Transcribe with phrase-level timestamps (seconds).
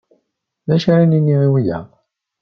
[0.67, 1.87] D acu ara nini i wiyaḍ